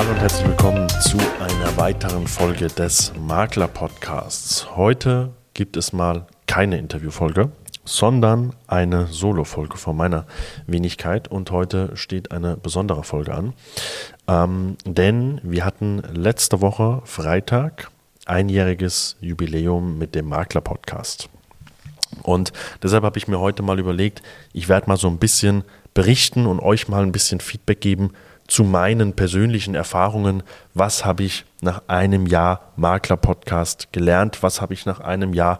[0.00, 4.74] Hallo und herzlich willkommen zu einer weiteren Folge des Makler Podcasts.
[4.74, 7.50] Heute gibt es mal keine Interviewfolge,
[7.84, 10.26] sondern eine Solo-Folge von meiner
[10.66, 11.28] Wenigkeit.
[11.28, 13.52] Und heute steht eine besondere Folge an.
[14.26, 17.90] Ähm, denn wir hatten letzte Woche Freitag
[18.24, 21.28] einjähriges Jubiläum mit dem Makler Podcast.
[22.22, 24.22] Und deshalb habe ich mir heute mal überlegt,
[24.54, 25.62] ich werde mal so ein bisschen
[25.92, 28.12] berichten und euch mal ein bisschen Feedback geben
[28.50, 30.42] zu meinen persönlichen Erfahrungen.
[30.74, 34.42] Was habe ich nach einem Jahr Makler-Podcast gelernt?
[34.42, 35.58] Was habe ich nach einem Jahr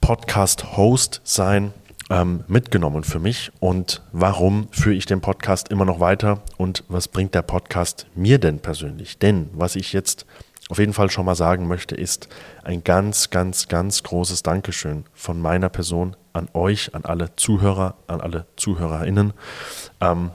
[0.00, 1.74] Podcast-Host sein
[2.10, 3.52] ähm, mitgenommen für mich?
[3.60, 6.40] Und warum führe ich den Podcast immer noch weiter?
[6.56, 9.18] Und was bringt der Podcast mir denn persönlich?
[9.18, 10.24] Denn was ich jetzt
[10.68, 12.28] auf jeden Fall schon mal sagen möchte, ist
[12.64, 18.20] ein ganz, ganz, ganz großes Dankeschön von meiner Person an euch, an alle Zuhörer, an
[18.20, 19.32] alle ZuhörerInnen.
[20.00, 20.30] Ähm,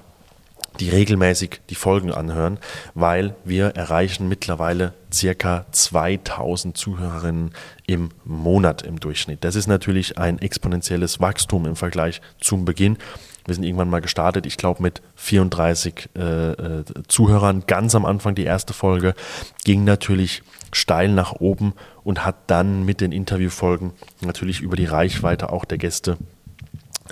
[0.79, 2.57] die regelmäßig die Folgen anhören,
[2.93, 7.51] weil wir erreichen mittlerweile circa 2000 Zuhörerinnen
[7.85, 9.43] im Monat im Durchschnitt.
[9.43, 12.97] Das ist natürlich ein exponentielles Wachstum im Vergleich zum Beginn.
[13.45, 17.63] Wir sind irgendwann mal gestartet, ich glaube mit 34 äh, äh, Zuhörern.
[17.65, 19.15] Ganz am Anfang die erste Folge
[19.63, 25.51] ging natürlich steil nach oben und hat dann mit den Interviewfolgen natürlich über die Reichweite
[25.51, 26.17] auch der Gäste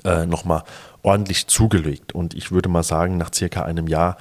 [0.04, 0.64] äh, nochmal
[1.04, 2.14] ordentlich zugelegt.
[2.14, 4.18] Und ich würde mal sagen, nach circa einem Jahr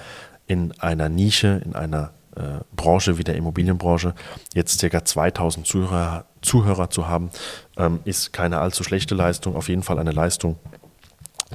[0.46, 4.14] in einer Nische, in einer äh, Branche wie der Immobilienbranche,
[4.54, 7.30] jetzt circa 2000 Zuhörer, Zuhörer zu haben,
[7.76, 9.56] ähm, ist keine allzu schlechte Leistung.
[9.56, 10.56] Auf jeden Fall eine Leistung,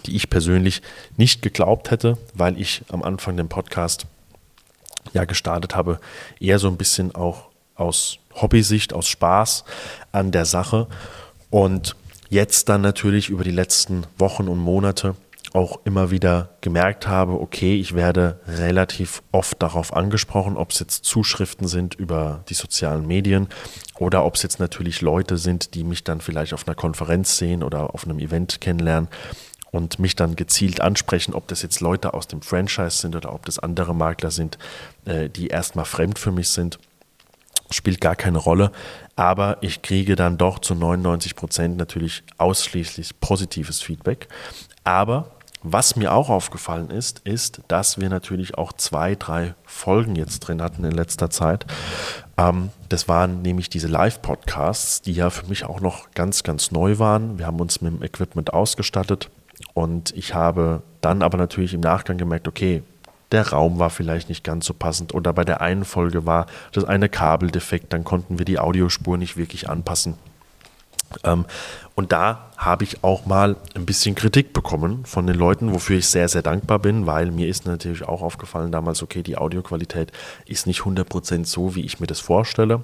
[0.05, 0.81] die ich persönlich
[1.17, 4.05] nicht geglaubt hätte, weil ich am Anfang den Podcast
[5.13, 5.99] ja gestartet habe,
[6.39, 9.63] eher so ein bisschen auch aus Hobbysicht, aus Spaß
[10.11, 10.87] an der Sache.
[11.49, 11.95] Und
[12.33, 15.15] jetzt dann natürlich über die letzten Wochen und Monate
[15.53, 21.05] auch immer wieder gemerkt habe, okay, ich werde relativ oft darauf angesprochen, ob es jetzt
[21.05, 23.47] Zuschriften sind über die sozialen Medien
[23.99, 27.61] oder ob es jetzt natürlich Leute sind, die mich dann vielleicht auf einer Konferenz sehen
[27.61, 29.09] oder auf einem Event kennenlernen
[29.69, 33.45] und mich dann gezielt ansprechen, ob das jetzt Leute aus dem Franchise sind oder ob
[33.45, 34.57] das andere Makler sind,
[35.05, 36.79] äh, die erstmal fremd für mich sind
[37.75, 38.71] spielt gar keine Rolle.
[39.15, 44.27] Aber ich kriege dann doch zu 99 Prozent natürlich ausschließlich positives Feedback.
[44.83, 45.31] Aber
[45.65, 50.61] was mir auch aufgefallen ist, ist, dass wir natürlich auch zwei, drei Folgen jetzt drin
[50.61, 51.65] hatten in letzter Zeit.
[52.37, 56.99] Ähm, das waren nämlich diese Live-Podcasts, die ja für mich auch noch ganz, ganz neu
[56.99, 57.39] waren.
[57.39, 59.29] Wir haben uns mit dem Equipment ausgestattet
[59.73, 62.83] und ich habe dann aber natürlich im Nachgang gemerkt, okay,
[63.33, 66.85] der Raum war vielleicht nicht ganz so passend oder bei der einen Folge war das
[66.85, 70.15] eine Kabel defekt, dann konnten wir die Audiospur nicht wirklich anpassen.
[71.23, 71.45] Ähm,
[71.95, 76.07] und da habe ich auch mal ein bisschen Kritik bekommen von den Leuten, wofür ich
[76.07, 80.11] sehr, sehr dankbar bin, weil mir ist natürlich auch aufgefallen damals, okay, die Audioqualität
[80.45, 82.83] ist nicht 100% so, wie ich mir das vorstelle.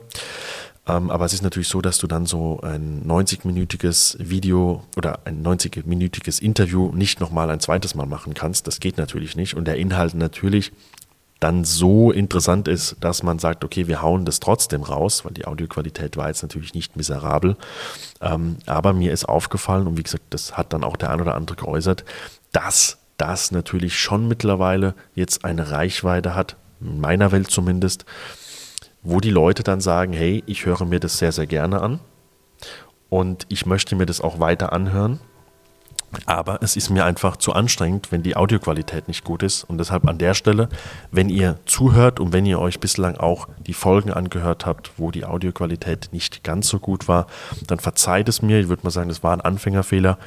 [0.89, 5.43] Ähm, aber es ist natürlich so, dass du dann so ein 90-minütiges Video oder ein
[5.43, 8.65] 90-minütiges Interview nicht nochmal ein zweites Mal machen kannst.
[8.65, 9.55] Das geht natürlich nicht.
[9.55, 10.71] Und der Inhalt natürlich
[11.39, 15.45] dann so interessant ist, dass man sagt, okay, wir hauen das trotzdem raus, weil die
[15.45, 17.55] Audioqualität war jetzt natürlich nicht miserabel.
[18.19, 21.35] Ähm, aber mir ist aufgefallen, und wie gesagt, das hat dann auch der ein oder
[21.35, 22.03] andere geäußert,
[22.51, 28.05] dass das natürlich schon mittlerweile jetzt eine Reichweite hat, in meiner Welt zumindest,
[29.01, 31.99] wo die Leute dann sagen, hey, ich höre mir das sehr, sehr gerne an
[33.09, 35.19] und ich möchte mir das auch weiter anhören.
[36.25, 39.63] Aber es ist mir einfach zu anstrengend, wenn die Audioqualität nicht gut ist.
[39.63, 40.69] Und deshalb an der Stelle,
[41.11, 45.25] wenn ihr zuhört und wenn ihr euch bislang auch die Folgen angehört habt, wo die
[45.25, 47.27] Audioqualität nicht ganz so gut war,
[47.67, 48.59] dann verzeiht es mir.
[48.59, 50.17] Ich würde mal sagen, das war ein Anfängerfehler.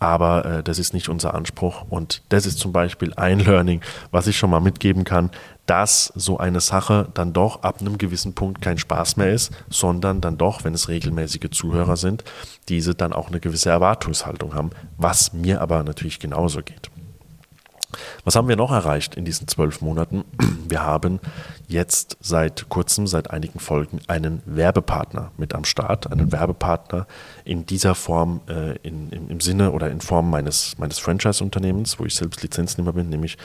[0.00, 1.86] Aber äh, das ist nicht unser Anspruch.
[1.88, 5.30] Und das ist zum Beispiel ein Learning, was ich schon mal mitgeben kann
[5.66, 10.20] dass so eine Sache dann doch ab einem gewissen Punkt kein Spaß mehr ist, sondern
[10.20, 12.24] dann doch, wenn es regelmäßige Zuhörer sind,
[12.68, 16.90] diese dann auch eine gewisse Erwartungshaltung haben, was mir aber natürlich genauso geht.
[18.24, 20.24] Was haben wir noch erreicht in diesen zwölf Monaten?
[20.68, 21.20] Wir haben
[21.68, 26.10] jetzt seit kurzem, seit einigen Folgen, einen Werbepartner mit am Start.
[26.10, 27.06] Einen Werbepartner
[27.44, 32.04] in dieser Form, äh, in, im, im, Sinne oder in Form meines, meines Franchise-Unternehmens, wo
[32.04, 33.36] ich selbst Lizenznehmer bin, nämlich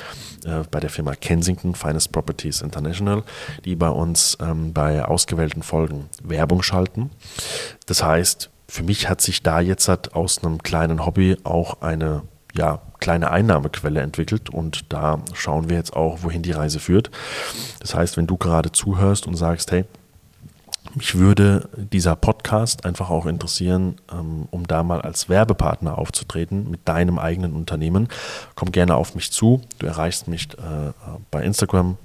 [0.45, 3.23] äh, bei der Firma Kensington Finest Properties International,
[3.65, 7.09] die bei uns ähm, bei ausgewählten Folgen Werbung schalten.
[7.85, 12.23] Das heißt, für mich hat sich da jetzt halt aus einem kleinen Hobby auch eine
[12.53, 17.09] ja, kleine Einnahmequelle entwickelt und da schauen wir jetzt auch, wohin die Reise führt.
[17.79, 19.85] Das heißt, wenn du gerade zuhörst und sagst, hey,
[20.95, 26.87] mich würde dieser Podcast einfach auch interessieren, ähm, um da mal als Werbepartner aufzutreten mit
[26.87, 28.07] deinem eigenen Unternehmen.
[28.55, 29.61] Komm gerne auf mich zu.
[29.77, 30.91] Du erreichst mich äh,
[31.31, 31.97] bei Instagram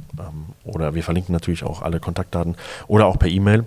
[0.65, 2.57] oder wir verlinken natürlich auch alle Kontaktdaten
[2.87, 3.65] oder auch per E-Mail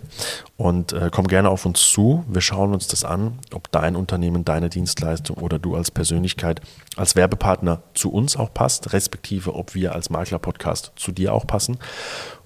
[0.57, 2.23] und äh, komm gerne auf uns zu.
[2.27, 6.61] Wir schauen uns das an, ob dein Unternehmen, deine Dienstleistung oder du als Persönlichkeit,
[6.95, 11.77] als Werbepartner zu uns auch passt, respektive ob wir als Makler-Podcast zu dir auch passen.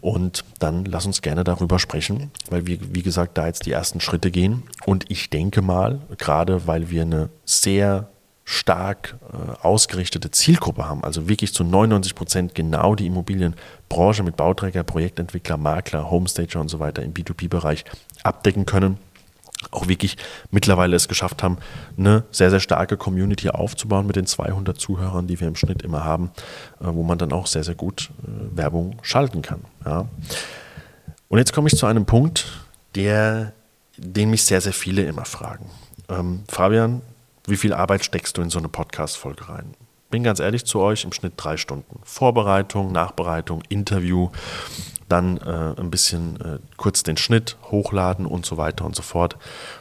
[0.01, 4.01] Und dann lass uns gerne darüber sprechen, weil wir, wie gesagt, da jetzt die ersten
[4.01, 4.63] Schritte gehen.
[4.85, 8.09] Und ich denke mal, gerade weil wir eine sehr
[8.51, 14.83] stark äh, ausgerichtete Zielgruppe haben, also wirklich zu 99 Prozent genau die Immobilienbranche mit Bauträger,
[14.83, 17.85] Projektentwickler, Makler, Homestager und so weiter im B2B-Bereich
[18.23, 18.97] abdecken können,
[19.71, 20.17] auch wirklich
[20.49, 21.59] mittlerweile es geschafft haben,
[21.97, 26.03] eine sehr, sehr starke Community aufzubauen mit den 200 Zuhörern, die wir im Schnitt immer
[26.03, 26.31] haben,
[26.81, 29.61] äh, wo man dann auch sehr, sehr gut äh, Werbung schalten kann.
[29.85, 30.07] Ja.
[31.29, 32.65] Und jetzt komme ich zu einem Punkt,
[32.95, 33.53] der,
[33.95, 35.69] den mich sehr, sehr viele immer fragen.
[36.09, 37.01] Ähm, Fabian,
[37.51, 39.73] wie viel Arbeit steckst du in so eine Podcast-Folge rein?
[40.09, 41.99] Bin ganz ehrlich zu euch, im Schnitt drei Stunden.
[42.03, 44.29] Vorbereitung, Nachbereitung, Interview,
[45.09, 49.37] dann äh, ein bisschen äh, kurz den Schnitt, hochladen und so weiter und so fort.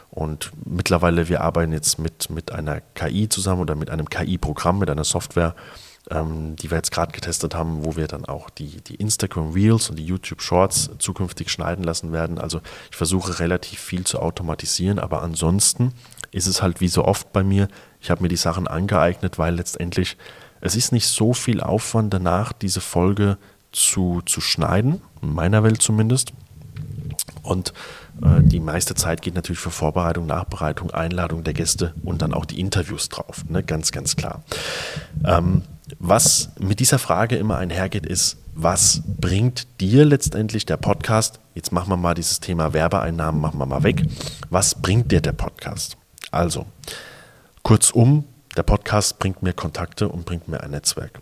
[0.09, 4.89] Und mittlerweile, wir arbeiten jetzt mit, mit einer KI zusammen oder mit einem KI-Programm, mit
[4.89, 5.55] einer Software,
[6.11, 9.89] ähm, die wir jetzt gerade getestet haben, wo wir dann auch die, die Instagram Reels
[9.89, 12.37] und die YouTube Shorts zukünftig schneiden lassen werden.
[12.37, 12.61] Also
[12.91, 15.93] ich versuche relativ viel zu automatisieren, aber ansonsten
[16.31, 17.67] ist es halt wie so oft bei mir,
[18.01, 20.17] ich habe mir die Sachen angeeignet, weil letztendlich
[20.59, 23.37] es ist nicht so viel Aufwand danach, diese Folge
[23.71, 26.33] zu, zu schneiden, in meiner Welt zumindest.
[27.43, 27.73] Und
[28.21, 32.45] äh, die meiste Zeit geht natürlich für Vorbereitung, Nachbereitung, Einladung der Gäste und dann auch
[32.45, 33.43] die Interviews drauf.
[33.49, 33.63] Ne?
[33.63, 34.43] Ganz, ganz klar.
[35.25, 35.63] Ähm,
[35.99, 41.39] was mit dieser Frage immer einhergeht, ist, was bringt dir letztendlich der Podcast?
[41.55, 44.03] Jetzt machen wir mal dieses Thema Werbeeinnahmen, machen wir mal weg.
[44.49, 45.97] Was bringt dir der Podcast?
[46.31, 46.65] Also,
[47.63, 51.19] kurzum, der Podcast bringt mir Kontakte und bringt mir ein Netzwerk.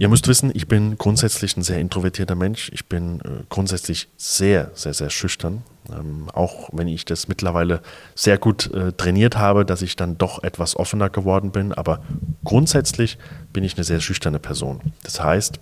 [0.00, 2.70] Ihr müsst wissen, ich bin grundsätzlich ein sehr introvertierter Mensch.
[2.72, 5.64] Ich bin äh, grundsätzlich sehr, sehr, sehr schüchtern.
[5.90, 7.82] Ähm, auch wenn ich das mittlerweile
[8.14, 11.72] sehr gut äh, trainiert habe, dass ich dann doch etwas offener geworden bin.
[11.72, 12.00] Aber
[12.44, 13.18] grundsätzlich
[13.52, 14.92] bin ich eine sehr schüchterne Person.
[15.02, 15.58] Das heißt,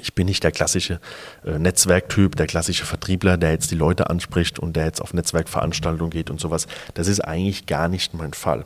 [0.00, 1.00] ich bin nicht der klassische
[1.44, 6.10] äh, Netzwerktyp, der klassische Vertriebler, der jetzt die Leute anspricht und der jetzt auf Netzwerkveranstaltungen
[6.10, 6.68] geht und sowas.
[6.94, 8.64] Das ist eigentlich gar nicht mein Fall.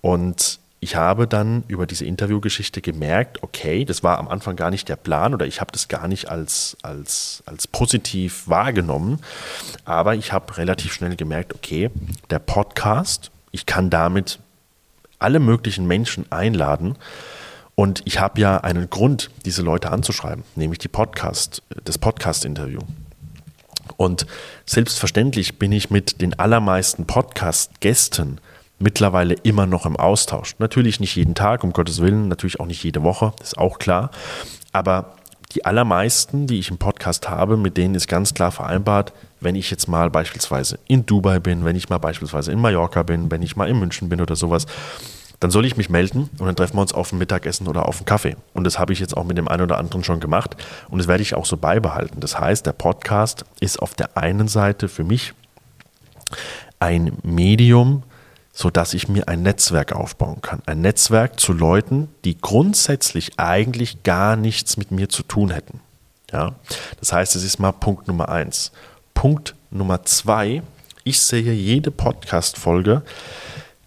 [0.00, 4.88] Und ich habe dann über diese Interviewgeschichte gemerkt, okay, das war am Anfang gar nicht
[4.88, 9.20] der Plan oder ich habe das gar nicht als, als, als positiv wahrgenommen,
[9.84, 11.90] aber ich habe relativ schnell gemerkt, okay,
[12.30, 14.38] der Podcast, ich kann damit
[15.18, 16.96] alle möglichen Menschen einladen,
[17.76, 22.80] und ich habe ja einen Grund, diese Leute anzuschreiben, nämlich die Podcast, das Podcast-Interview.
[23.98, 24.26] Und
[24.64, 28.40] selbstverständlich bin ich mit den allermeisten Podcast-Gästen
[28.78, 30.54] mittlerweile immer noch im Austausch.
[30.58, 34.10] Natürlich nicht jeden Tag, um Gottes Willen, natürlich auch nicht jede Woche, ist auch klar.
[34.72, 35.14] Aber
[35.52, 39.70] die allermeisten, die ich im Podcast habe, mit denen ist ganz klar vereinbart, wenn ich
[39.70, 43.56] jetzt mal beispielsweise in Dubai bin, wenn ich mal beispielsweise in Mallorca bin, wenn ich
[43.56, 44.66] mal in München bin oder sowas,
[45.40, 47.98] dann soll ich mich melden und dann treffen wir uns auf ein Mittagessen oder auf
[47.98, 48.36] einen Kaffee.
[48.54, 50.56] Und das habe ich jetzt auch mit dem einen oder anderen schon gemacht
[50.88, 52.20] und das werde ich auch so beibehalten.
[52.20, 55.34] Das heißt, der Podcast ist auf der einen Seite für mich
[56.80, 58.02] ein Medium,
[58.56, 60.62] sodass ich mir ein Netzwerk aufbauen kann.
[60.64, 65.80] Ein Netzwerk zu Leuten, die grundsätzlich eigentlich gar nichts mit mir zu tun hätten.
[66.32, 66.54] Ja?
[66.98, 68.72] Das heißt, es ist mal Punkt Nummer eins.
[69.12, 70.62] Punkt Nummer zwei,
[71.04, 73.02] ich sehe jede Podcast-Folge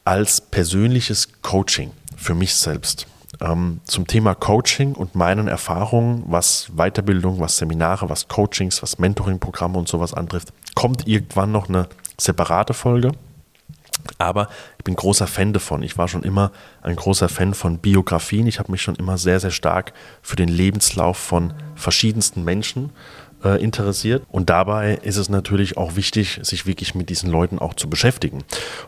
[0.06, 3.08] als persönliches Coaching für mich selbst.
[3.42, 9.80] Ähm, zum Thema Coaching und meinen Erfahrungen, was Weiterbildung, was Seminare, was Coachings, was Mentoring-Programme
[9.80, 11.88] und sowas antrifft, kommt irgendwann noch eine
[12.20, 13.14] separate Folge.
[14.18, 15.84] Aber ich bin großer Fan davon.
[15.84, 16.51] Ich war schon immer
[16.82, 18.48] ein großer Fan von Biografien.
[18.48, 22.91] Ich habe mich schon immer sehr, sehr stark für den Lebenslauf von verschiedensten Menschen
[23.44, 24.24] äh, interessiert.
[24.29, 28.44] Und dabei ist es natürlich auch wichtig, sich wirklich mit diesen Leuten auch zu beschäftigen.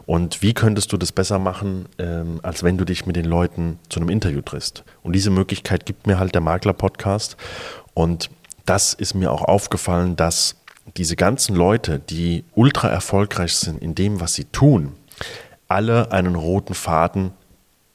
[0.06, 3.80] Und wie könntest du das besser machen, ähm, als wenn du dich mit den Leuten
[3.90, 4.84] zu einem Interview triffst?
[5.04, 7.38] Und diese Möglichkeit gibt mir halt der Makler-Podcast.
[7.94, 8.30] Und
[8.66, 10.56] das ist mir auch aufgefallen, dass
[10.98, 14.94] diese ganzen Leute, die ultra erfolgreich sind in dem, was sie tun,
[15.72, 17.32] alle einen roten Faden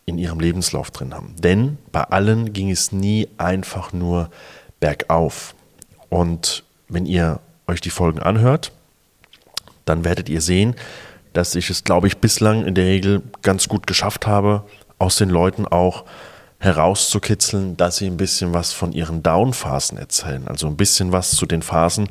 [0.06, 1.34] in ihrem Lebenslauf drin haben.
[1.38, 4.30] Denn bei allen ging es nie einfach nur
[4.80, 5.54] bergauf.
[6.08, 8.72] Und wenn ihr euch die Folgen anhört,
[9.84, 10.74] dann werdet ihr sehen,
[11.32, 14.64] dass ich es, glaube ich, bislang in der Regel ganz gut geschafft habe,
[14.98, 16.04] aus den Leuten auch
[16.58, 20.48] herauszukitzeln, dass sie ein bisschen was von ihren Down-Phasen erzählen.
[20.48, 22.08] Also ein bisschen was zu den Phasen,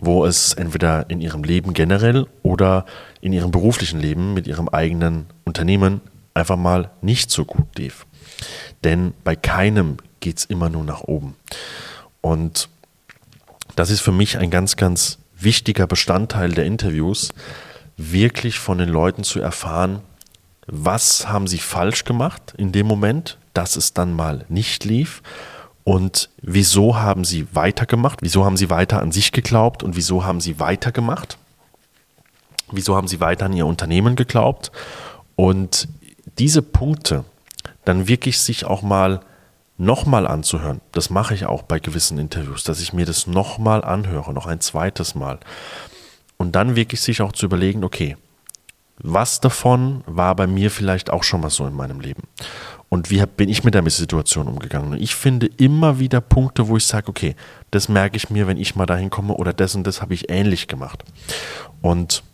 [0.00, 2.86] wo es entweder in ihrem Leben generell oder
[3.20, 6.00] in ihrem beruflichen Leben mit ihrem eigenen Unternehmen
[6.34, 8.06] einfach mal nicht so gut lief.
[8.82, 11.36] Denn bei keinem geht es immer nur nach oben.
[12.20, 12.68] Und
[13.76, 17.30] das ist für mich ein ganz, ganz wichtiger Bestandteil der Interviews,
[17.96, 20.00] wirklich von den Leuten zu erfahren,
[20.66, 25.22] was haben sie falsch gemacht in dem Moment, dass es dann mal nicht lief
[25.90, 29.82] und wieso haben sie weitergemacht, wieso haben sie weiter an sich geglaubt?
[29.82, 31.36] Und wieso haben sie weitergemacht,
[32.70, 34.70] wieso haben sie weiter an ihr Unternehmen geglaubt?
[35.34, 35.88] Und
[36.38, 37.24] diese Punkte
[37.84, 39.18] dann wirklich sich auch mal
[39.78, 44.32] nochmal anzuhören, das mache ich auch bei gewissen Interviews, dass ich mir das nochmal anhöre,
[44.32, 45.40] noch ein zweites Mal.
[46.36, 48.16] Und dann wirklich sich auch zu überlegen, okay,
[49.02, 52.22] was davon war bei mir vielleicht auch schon mal so in meinem Leben?
[52.88, 55.00] Und wie bin ich mit der Situation umgegangen?
[55.00, 57.36] Ich finde immer wieder Punkte, wo ich sage, okay,
[57.70, 60.28] das merke ich mir, wenn ich mal dahin komme oder das und das habe ich
[60.28, 61.04] ähnlich gemacht.
[61.80, 62.24] Und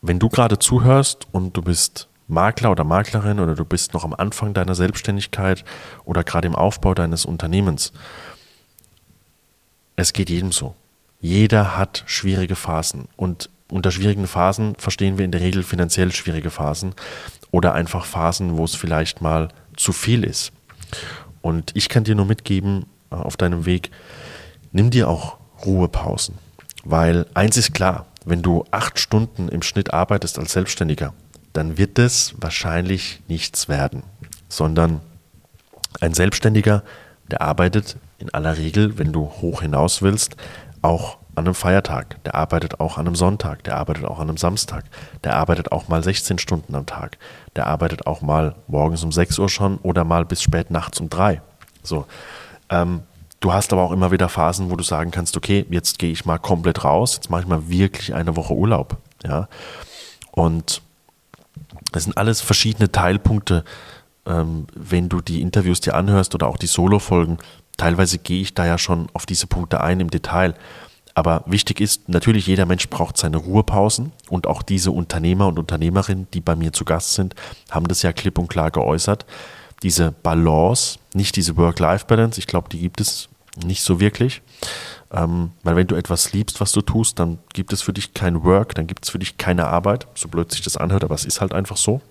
[0.00, 4.14] wenn du gerade zuhörst und du bist Makler oder Maklerin oder du bist noch am
[4.14, 5.64] Anfang deiner Selbstständigkeit
[6.04, 7.92] oder gerade im Aufbau deines Unternehmens.
[9.94, 10.74] Es geht jedem so.
[11.20, 16.50] Jeder hat schwierige Phasen und unter schwierigen Phasen verstehen wir in der Regel finanziell schwierige
[16.50, 16.94] Phasen
[17.50, 20.52] oder einfach Phasen, wo es vielleicht mal zu viel ist.
[21.42, 23.90] Und ich kann dir nur mitgeben äh, auf deinem Weg,
[24.72, 26.36] nimm dir auch Ruhepausen.
[26.84, 31.14] Weil eins ist klar, wenn du acht Stunden im Schnitt arbeitest als Selbstständiger,
[31.52, 34.02] dann wird es wahrscheinlich nichts werden,
[34.48, 35.00] sondern
[36.00, 36.82] ein Selbstständiger,
[37.30, 40.36] der arbeitet in aller Regel, wenn du hoch hinaus willst,
[40.82, 44.38] auch an einem Feiertag, der arbeitet auch an einem Sonntag, der arbeitet auch an einem
[44.38, 44.84] Samstag,
[45.22, 47.18] der arbeitet auch mal 16 Stunden am Tag,
[47.54, 51.10] der arbeitet auch mal morgens um 6 Uhr schon oder mal bis spät nachts um
[51.10, 51.42] 3.
[51.82, 52.06] So.
[52.70, 53.02] Ähm,
[53.40, 56.24] du hast aber auch immer wieder Phasen, wo du sagen kannst, okay, jetzt gehe ich
[56.24, 58.96] mal komplett raus, jetzt mache ich mal wirklich eine Woche Urlaub.
[59.24, 59.48] Ja.
[60.32, 60.82] Und
[61.92, 63.64] das sind alles verschiedene Teilpunkte,
[64.26, 67.38] ähm, wenn du die Interviews dir anhörst oder auch die Solo-Folgen.
[67.76, 70.54] Teilweise gehe ich da ja schon auf diese Punkte ein im Detail.
[71.16, 76.28] Aber wichtig ist, natürlich jeder Mensch braucht seine Ruhepausen und auch diese Unternehmer und Unternehmerinnen,
[76.34, 77.34] die bei mir zu Gast sind,
[77.70, 79.24] haben das ja klipp und klar geäußert.
[79.82, 83.30] Diese Balance, nicht diese Work-Life-Balance, ich glaube, die gibt es
[83.64, 84.42] nicht so wirklich.
[85.10, 88.44] Ähm, weil wenn du etwas liebst, was du tust, dann gibt es für dich kein
[88.44, 91.24] Work, dann gibt es für dich keine Arbeit, so blöd sich das anhört, aber es
[91.24, 92.02] ist halt einfach so.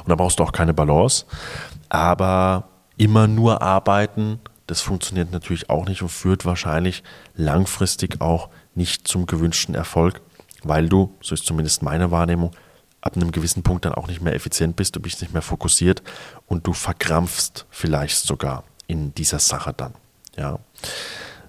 [0.00, 1.26] Und da brauchst du auch keine Balance.
[1.90, 2.64] Aber
[2.96, 7.02] immer nur arbeiten, das funktioniert natürlich auch nicht und führt wahrscheinlich
[7.34, 10.20] langfristig auch nicht zum gewünschten Erfolg,
[10.62, 12.52] weil du, so ist zumindest meine Wahrnehmung,
[13.00, 16.02] ab einem gewissen Punkt dann auch nicht mehr effizient bist, du bist nicht mehr fokussiert
[16.46, 19.94] und du verkrampfst vielleicht sogar in dieser Sache dann.
[20.36, 20.58] Ja.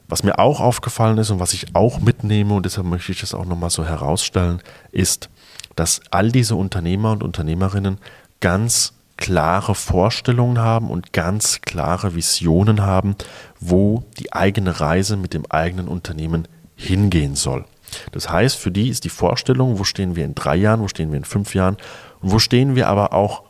[0.07, 3.33] Was mir auch aufgefallen ist und was ich auch mitnehme, und deshalb möchte ich das
[3.33, 4.61] auch nochmal so herausstellen,
[4.91, 5.29] ist,
[5.75, 7.99] dass all diese Unternehmer und Unternehmerinnen
[8.39, 13.15] ganz klare Vorstellungen haben und ganz klare Visionen haben,
[13.59, 17.65] wo die eigene Reise mit dem eigenen Unternehmen hingehen soll.
[18.11, 21.11] Das heißt, für die ist die Vorstellung, wo stehen wir in drei Jahren, wo stehen
[21.11, 21.75] wir in fünf Jahren
[22.21, 23.43] und wo stehen wir aber auch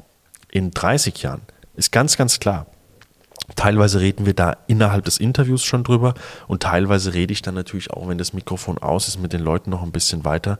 [0.52, 1.42] in 30 Jahren,
[1.76, 2.66] ist ganz, ganz klar.
[3.56, 6.14] Teilweise reden wir da innerhalb des Interviews schon drüber
[6.48, 9.70] und teilweise rede ich dann natürlich auch, wenn das Mikrofon aus ist, mit den Leuten
[9.70, 10.58] noch ein bisschen weiter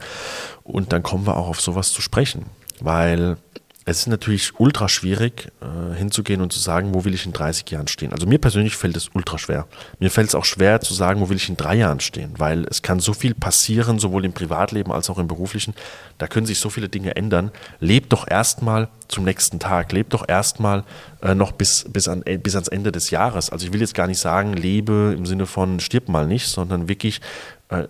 [0.64, 2.46] und dann kommen wir auch auf sowas zu sprechen,
[2.80, 3.38] weil
[3.86, 7.70] es ist natürlich ultra schwierig, äh, hinzugehen und zu sagen, wo will ich in 30
[7.72, 8.12] Jahren stehen.
[8.12, 9.68] Also mir persönlich fällt es ultra schwer.
[10.00, 12.66] Mir fällt es auch schwer zu sagen, wo will ich in drei Jahren stehen, weil
[12.66, 15.74] es kann so viel passieren, sowohl im Privatleben als auch im beruflichen.
[16.18, 17.52] Da können sich so viele Dinge ändern.
[17.80, 19.92] Leb doch erstmal zum nächsten Tag.
[19.92, 20.84] Leb doch erstmal
[21.22, 23.50] äh, noch bis, bis, an, äh, bis ans Ende des Jahres.
[23.50, 26.90] Also ich will jetzt gar nicht sagen, lebe im Sinne von stirb mal nicht, sondern
[26.90, 27.22] wirklich
[27.70, 27.86] äh,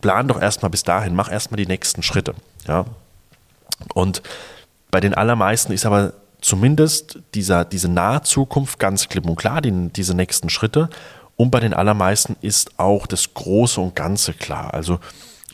[0.00, 2.34] plan doch erstmal bis dahin, mach erstmal die nächsten Schritte.
[2.68, 2.84] Ja.
[3.94, 4.22] Und
[4.90, 9.88] bei den allermeisten ist aber zumindest dieser, diese nahe Zukunft ganz klipp und klar, die,
[9.88, 10.88] diese nächsten Schritte.
[11.36, 14.74] Und bei den allermeisten ist auch das Große und Ganze klar.
[14.74, 15.00] Also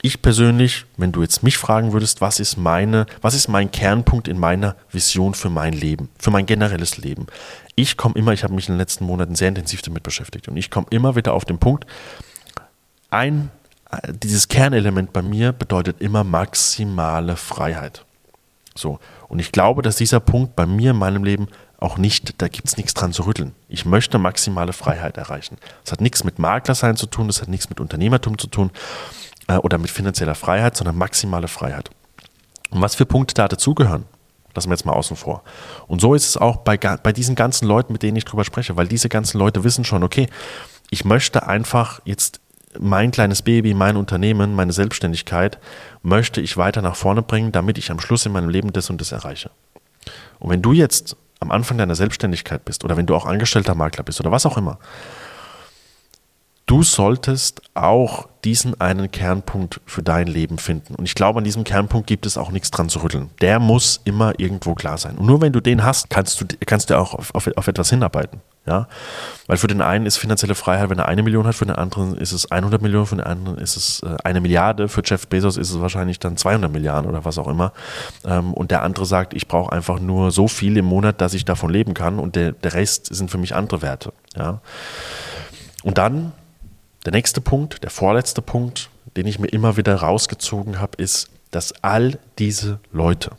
[0.03, 4.29] ich persönlich, wenn du jetzt mich fragen würdest, was ist meine, was ist mein Kernpunkt
[4.29, 7.27] in meiner Vision für mein Leben, für mein generelles Leben?
[7.75, 10.57] Ich komme immer, ich habe mich in den letzten Monaten sehr intensiv damit beschäftigt und
[10.57, 11.87] ich komme immer wieder auf den Punkt,
[13.11, 13.51] ein,
[14.09, 18.06] dieses Kernelement bei mir bedeutet immer maximale Freiheit.
[18.79, 18.99] So.
[19.29, 22.69] Und ich glaube, dass dieser Punkt bei mir in meinem Leben auch nicht, da gibt
[22.69, 23.55] es nichts dran zu rütteln.
[23.69, 25.59] Ich möchte maximale Freiheit erreichen.
[25.85, 28.71] Das hat nichts mit Maklersein zu tun, das hat nichts mit Unternehmertum zu tun
[29.49, 31.91] äh, oder mit finanzieller Freiheit, sondern maximale Freiheit.
[32.71, 34.05] Und was für Punkte da dazugehören,
[34.55, 35.43] lassen wir jetzt mal außen vor.
[35.87, 38.77] Und so ist es auch bei, bei diesen ganzen Leuten, mit denen ich drüber spreche,
[38.77, 40.29] weil diese ganzen Leute wissen schon, okay,
[40.91, 42.41] ich möchte einfach jetzt
[42.81, 45.59] mein kleines Baby, mein Unternehmen, meine Selbstständigkeit
[46.03, 49.01] möchte ich weiter nach vorne bringen, damit ich am Schluss in meinem Leben das und
[49.01, 49.51] das erreiche.
[50.39, 54.05] Und wenn du jetzt am Anfang deiner Selbstständigkeit bist oder wenn du auch angestellter Makler
[54.05, 54.79] bist oder was auch immer,
[56.67, 60.95] du solltest auch diesen einen Kernpunkt für dein Leben finden.
[60.95, 63.31] Und ich glaube, an diesem Kernpunkt gibt es auch nichts dran zu rütteln.
[63.41, 65.17] Der muss immer irgendwo klar sein.
[65.17, 67.91] Und nur wenn du den hast, kannst du, kannst du auch auf, auf, auf etwas
[67.91, 68.41] hinarbeiten.
[68.67, 68.89] Ja?
[69.47, 72.17] Weil für den einen ist finanzielle Freiheit, wenn er eine Million hat, für den anderen
[72.17, 75.57] ist es 100 Millionen, für den anderen ist es äh, eine Milliarde, für Jeff Bezos
[75.57, 77.73] ist es wahrscheinlich dann 200 Milliarden oder was auch immer.
[78.25, 81.45] Ähm, und der andere sagt, ich brauche einfach nur so viel im Monat, dass ich
[81.45, 84.13] davon leben kann und der, der Rest sind für mich andere Werte.
[84.37, 84.61] Ja?
[85.83, 86.33] Und dann
[87.05, 91.73] der nächste Punkt, der vorletzte Punkt, den ich mir immer wieder rausgezogen habe, ist, dass
[91.83, 93.31] all diese Leute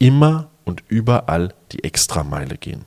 [0.00, 2.84] immer und überall die Extrameile gehen.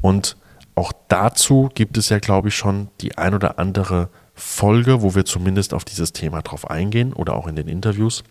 [0.00, 0.36] Und
[0.74, 5.24] auch dazu gibt es ja, glaube ich, schon die ein oder andere Folge, wo wir
[5.24, 8.24] zumindest auf dieses Thema drauf eingehen oder auch in den Interviews.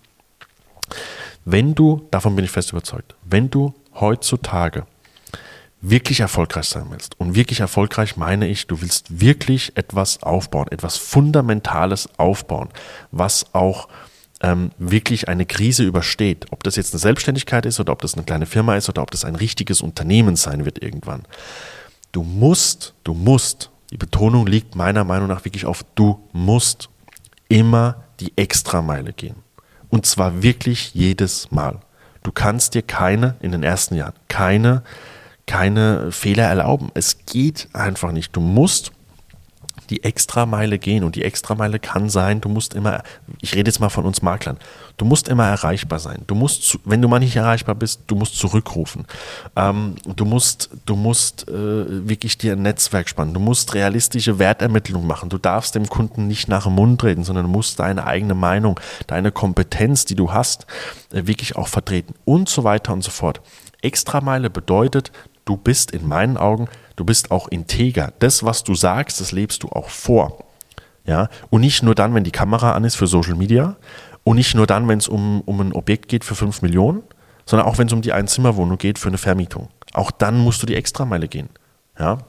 [1.46, 4.86] Wenn du, davon bin ich fest überzeugt, wenn du heutzutage
[5.82, 10.98] wirklich erfolgreich sein willst, und wirklich erfolgreich meine ich, du willst wirklich etwas aufbauen, etwas
[10.98, 12.70] Fundamentales aufbauen,
[13.12, 13.90] was auch
[14.42, 16.48] ähm, wirklich eine Krise übersteht.
[16.52, 19.12] Ob das jetzt eine Selbstständigkeit ist oder ob das eine kleine Firma ist oder ob
[19.12, 21.24] das ein richtiges Unternehmen sein wird irgendwann.
[22.14, 26.90] Du musst, du musst, die Betonung liegt meiner Meinung nach wirklich auf, du musst
[27.50, 29.36] immer die Extrameile gehen.
[29.90, 31.82] Und zwar wirklich jedes Mal.
[32.24, 34.84] Du kannst dir keine, in den ersten Jahren, keine
[35.46, 36.92] keine Fehler erlauben.
[36.94, 38.36] Es geht einfach nicht.
[38.36, 38.92] Du musst
[39.90, 43.04] die Extrameile gehen und die Extrameile kann sein, du musst immer,
[43.42, 44.58] ich rede jetzt mal von uns Maklern,
[44.98, 46.24] du musst immer erreichbar sein.
[46.28, 49.06] Du musst, wenn du mal nicht erreichbar bist, du musst zurückrufen.
[49.56, 53.34] Ähm, du musst, du musst äh, wirklich dir ein Netzwerk spannen.
[53.34, 55.30] Du musst realistische Wertermittlung machen.
[55.30, 59.32] Du darfst dem Kunden nicht nach dem Mund reden, sondern musst deine eigene Meinung, deine
[59.32, 60.66] Kompetenz, die du hast,
[61.12, 63.42] äh, wirklich auch vertreten und so weiter und so fort.
[63.82, 65.12] Extrameile bedeutet,
[65.46, 68.14] du bist in meinen Augen, du bist auch integer.
[68.20, 70.46] Das, was du sagst, das lebst du auch vor.
[71.06, 73.76] Ja, und nicht nur dann, wenn die Kamera an ist für Social Media
[74.24, 77.04] und nicht nur dann, wenn es um, um ein Objekt geht für 5 Millionen,
[77.46, 79.68] sondern auch wenn es um die Einzimmerwohnung geht für eine Vermietung.
[79.94, 81.50] Auch dann musst du die Extrameile gehen.
[82.00, 82.20] Ja.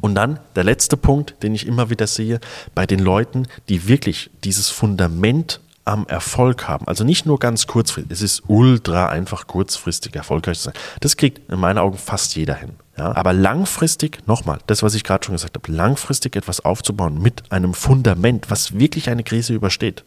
[0.00, 2.40] Und dann der letzte Punkt, den ich immer wieder sehe,
[2.74, 6.86] bei den Leuten, die wirklich dieses Fundament am Erfolg haben.
[6.86, 10.74] Also nicht nur ganz kurzfristig, es ist ultra einfach kurzfristig erfolgreich zu sein.
[11.00, 12.72] Das kriegt in meinen Augen fast jeder hin.
[12.96, 13.14] Ja?
[13.14, 17.74] Aber langfristig, nochmal, das, was ich gerade schon gesagt habe, langfristig etwas aufzubauen mit einem
[17.74, 20.04] Fundament, was wirklich eine Krise übersteht,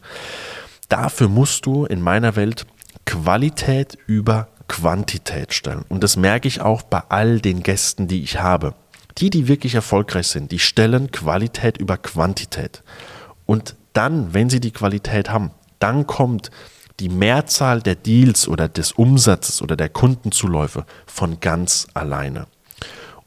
[0.88, 2.66] dafür musst du in meiner Welt
[3.04, 5.84] Qualität über Quantität stellen.
[5.88, 8.74] Und das merke ich auch bei all den Gästen, die ich habe.
[9.18, 12.82] Die, die wirklich erfolgreich sind, die stellen Qualität über Quantität.
[13.46, 15.50] Und dann, wenn sie die Qualität haben,
[15.80, 16.50] dann kommt
[17.00, 22.46] die Mehrzahl der Deals oder des Umsatzes oder der Kundenzuläufe von ganz alleine.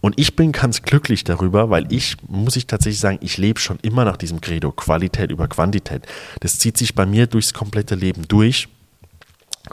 [0.04, 3.80] Und ich bin ganz glücklich darüber, weil ich, muss ich tatsächlich sagen, ich lebe schon
[3.84, 6.06] immer nach diesem Credo, Qualität über Quantität.
[6.42, 8.68] Das zieht sich bei mir durchs komplette Leben durch.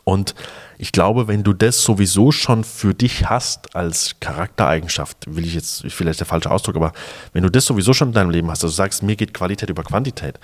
[0.05, 0.37] Und
[0.79, 5.85] ich glaube, wenn du das sowieso schon für dich hast als Charaktereigenschaft, will ich jetzt
[5.89, 6.93] vielleicht der falsche Ausdruck, aber
[7.33, 9.83] wenn du das sowieso schon in deinem Leben hast, also sagst, mir geht Qualität über
[9.83, 10.39] Quantität,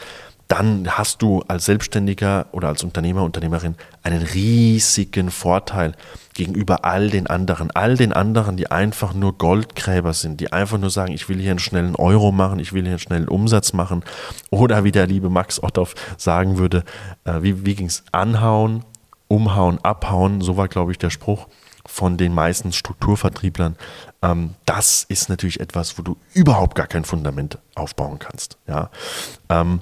[0.49, 5.95] dann hast du als Selbstständiger oder als Unternehmer, Unternehmerin einen riesigen Vorteil
[6.37, 7.71] gegenüber all den anderen.
[7.73, 11.51] All den anderen, die einfach nur Goldgräber sind, die einfach nur sagen, ich will hier
[11.51, 14.05] einen schnellen Euro machen, ich will hier einen schnellen Umsatz machen.
[14.51, 16.85] Oder wie der liebe Max Otthoff sagen würde,
[17.25, 18.05] äh, wie, wie ging es?
[18.13, 18.85] Anhauen,
[19.29, 20.41] umhauen, abhauen.
[20.41, 21.49] So war, glaube ich, der Spruch
[21.87, 23.77] von den meisten Strukturvertrieblern.
[24.23, 28.59] Ähm, das ist natürlich etwas, wo du überhaupt gar kein Fundament aufbauen kannst.
[28.67, 28.91] Ja.
[29.49, 29.81] Ähm,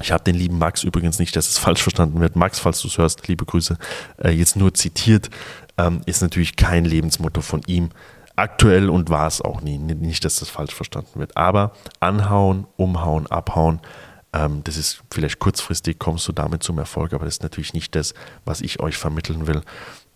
[0.00, 2.36] ich habe den lieben Max übrigens nicht, dass es falsch verstanden wird.
[2.36, 3.78] Max, falls du es hörst, liebe Grüße,
[4.22, 5.30] äh, jetzt nur zitiert,
[5.78, 7.90] ähm, ist natürlich kein Lebensmotto von ihm.
[8.36, 9.78] Aktuell und war es auch nie.
[9.78, 11.36] Nicht, dass das falsch verstanden wird.
[11.36, 13.80] Aber anhauen, umhauen, abhauen,
[14.32, 17.94] ähm, das ist vielleicht kurzfristig, kommst du damit zum Erfolg, aber das ist natürlich nicht
[17.94, 19.62] das, was ich euch vermitteln will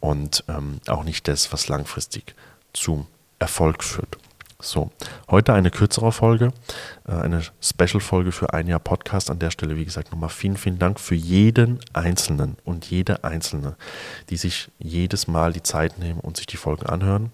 [0.01, 2.35] und ähm, auch nicht das, was langfristig
[2.73, 3.07] zum
[3.38, 4.18] Erfolg führt.
[4.61, 4.90] So,
[5.31, 6.53] heute eine kürzere Folge,
[7.07, 9.31] äh, eine Special-Folge für ein Jahr Podcast.
[9.31, 13.77] An der Stelle, wie gesagt, nochmal vielen, vielen Dank für jeden Einzelnen und jede Einzelne,
[14.31, 17.31] die sich jedes Mal die Zeit nehmen und sich die Folgen anhören.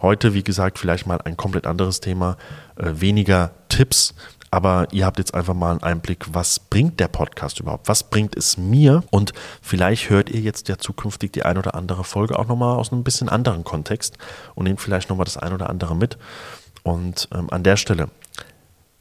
[0.00, 2.36] Heute, wie gesagt, vielleicht mal ein komplett anderes Thema,
[2.76, 4.14] äh, weniger Tipps,
[4.50, 7.88] aber ihr habt jetzt einfach mal einen Einblick, was bringt der Podcast überhaupt?
[7.88, 9.02] Was bringt es mir?
[9.10, 12.92] Und vielleicht hört ihr jetzt ja zukünftig die ein oder andere Folge auch nochmal aus
[12.92, 14.16] einem bisschen anderen Kontext
[14.54, 16.16] und nehmt vielleicht nochmal das ein oder andere mit.
[16.82, 18.08] Und ähm, an der Stelle,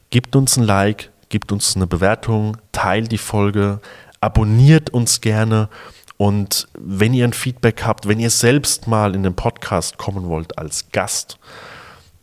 [0.10, 3.80] gebt uns ein Like, gebt uns eine Bewertung, teilt die Folge,
[4.22, 5.70] abonniert uns gerne.
[6.18, 10.58] Und wenn ihr ein Feedback habt, wenn ihr selbst mal in den Podcast kommen wollt
[10.58, 11.38] als Gast,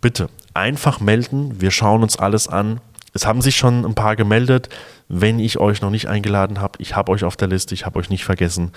[0.01, 1.61] bitte einfach melden.
[1.61, 2.81] Wir schauen uns alles an
[3.15, 4.69] es haben sich schon ein paar gemeldet.
[5.09, 7.99] Wenn ich euch noch nicht eingeladen habe, ich habe euch auf der Liste, ich habe
[7.99, 8.73] euch nicht vergessen.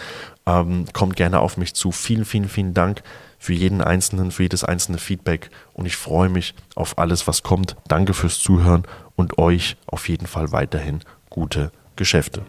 [0.45, 1.91] Ähm, kommt gerne auf mich zu.
[1.91, 3.01] Vielen, vielen, vielen Dank
[3.37, 7.75] für jeden Einzelnen, für jedes einzelne Feedback und ich freue mich auf alles, was kommt.
[7.87, 8.83] Danke fürs Zuhören
[9.15, 12.43] und euch auf jeden Fall weiterhin gute Geschäfte.